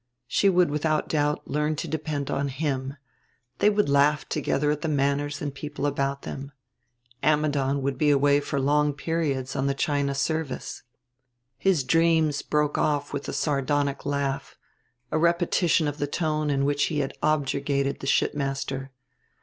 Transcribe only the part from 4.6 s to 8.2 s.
at the manners and people about them. Ammidon would be